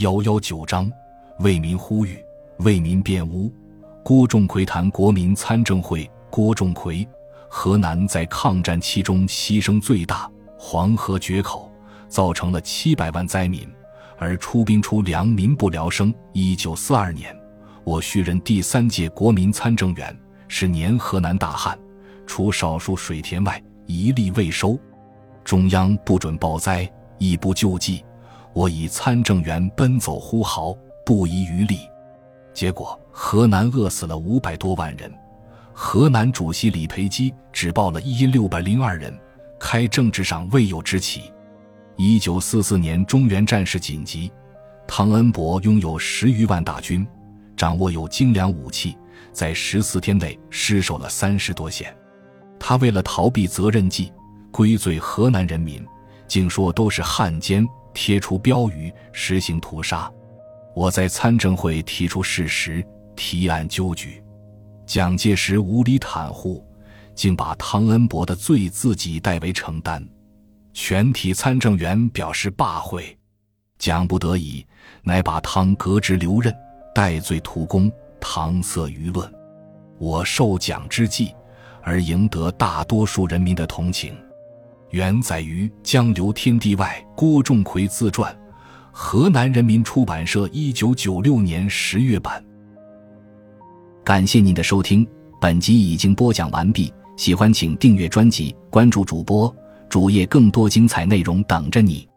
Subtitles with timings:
[0.00, 0.90] 幺幺九章，
[1.40, 2.24] 为民呼吁，
[2.60, 3.52] 为民辩污。
[4.02, 6.10] 郭仲奎谈国民参政会。
[6.30, 7.06] 郭仲奎，
[7.50, 11.70] 河南在抗战期中牺牲最大，黄河决口，
[12.08, 13.68] 造成了七百万灾民，
[14.16, 16.14] 而出兵出粮，民不聊生。
[16.32, 17.38] 一九四二年，
[17.84, 21.78] 我续任第三届国民参政员，是年河南大旱，
[22.26, 24.80] 除少数水田外，一粒未收。
[25.44, 28.02] 中央不准报灾，亦不救济，
[28.52, 31.80] 我以参政员奔走呼号，不遗余力。
[32.52, 35.12] 结果，河南饿死了五百多万人。
[35.72, 39.16] 河南主席李培基只报了一六百零二人，
[39.58, 41.32] 开政治上未有之起。
[41.96, 44.30] 一九四四年中原战事紧急，
[44.86, 47.06] 汤恩伯拥有十余万大军，
[47.56, 48.96] 掌握有精良武器，
[49.32, 51.94] 在十四天内失守了三十多县。
[52.58, 54.12] 他为了逃避责任计，
[54.50, 55.86] 归罪河南人民，
[56.26, 60.10] 竟说都是汉奸，贴出标语，实行屠杀。
[60.74, 62.84] 我在参政会提出事实，
[63.16, 64.22] 提案纠举。
[64.86, 66.64] 蒋介石无力袒护，
[67.14, 70.04] 竟把汤恩伯的罪自己代为承担，
[70.72, 73.16] 全体参政员表示罢会，
[73.78, 74.66] 蒋不得已，
[75.02, 76.54] 乃把汤革职留任，
[76.94, 79.32] 戴罪图功，搪塞舆论。
[79.98, 81.34] 我受蒋之计，
[81.82, 84.16] 而赢得大多数人民的同情，
[84.90, 88.36] 原载于《江流天地外》郭仲魁自传，
[88.90, 92.44] 河南人民出版社一九九六年十月版。
[94.04, 95.06] 感谢您的收听，
[95.40, 96.92] 本集已经播讲完毕。
[97.16, 99.54] 喜欢请订阅专辑，关注主播
[99.88, 102.09] 主页，更多精彩内容等着你。